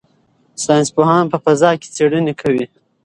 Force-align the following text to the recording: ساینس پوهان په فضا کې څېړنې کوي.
ساینس 0.63 0.89
پوهان 0.95 1.25
په 1.31 1.37
فضا 1.45 1.71
کې 1.79 1.87
څېړنې 1.95 2.33
کوي. 2.41 2.65